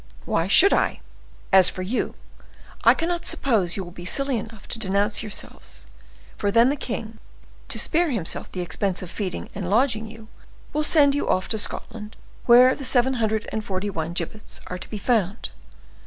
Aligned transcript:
Why 0.25 0.47
should 0.47 0.73
I? 0.73 0.99
As 1.53 1.69
for 1.69 1.83
you—I 1.83 2.95
cannot 2.95 3.23
suppose 3.23 3.77
you 3.77 3.83
will 3.83 3.91
be 3.91 4.03
silly 4.03 4.35
enough 4.39 4.67
to 4.69 4.79
denounce 4.79 5.21
yourselves, 5.21 5.85
for 6.37 6.49
then 6.49 6.69
the 6.69 6.75
king, 6.75 7.19
to 7.67 7.77
spare 7.77 8.09
himself 8.09 8.51
the 8.51 8.61
expense 8.61 9.03
of 9.03 9.11
feeding 9.11 9.49
and 9.53 9.69
lodging 9.69 10.07
you, 10.07 10.27
will 10.73 10.83
send 10.83 11.13
you 11.13 11.29
off 11.29 11.47
to 11.49 11.59
Scotland, 11.59 12.15
where 12.47 12.73
the 12.73 12.83
seven 12.83 13.13
hundred 13.21 13.47
and 13.51 13.63
forty 13.63 13.91
one 13.91 14.13
gibbets 14.13 14.59
are 14.65 14.79
to 14.79 14.89
be 14.89 14.97
found. 14.97 15.51